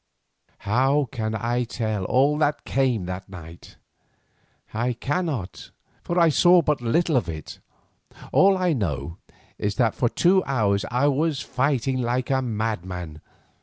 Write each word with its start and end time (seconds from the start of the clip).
How 0.65 1.07
can 1.11 1.35
I 1.35 1.63
tell 1.63 2.05
all 2.05 2.39
that 2.39 2.65
came 2.65 3.05
to 3.05 3.11
pass 3.11 3.21
that 3.21 3.29
night? 3.29 3.75
I 4.73 4.93
cannot, 4.93 5.69
for 6.01 6.19
I 6.19 6.27
saw 6.29 6.63
but 6.63 6.81
little 6.81 7.15
of 7.15 7.29
it. 7.29 7.59
All 8.31 8.57
I 8.57 8.73
know 8.73 9.19
is 9.59 9.75
that 9.75 9.93
for 9.93 10.09
two 10.09 10.43
hours 10.45 10.85
I 10.89 11.07
was 11.07 11.41
fighting 11.41 12.01
like 12.01 12.31
a 12.31 12.41
madman. 12.41 13.21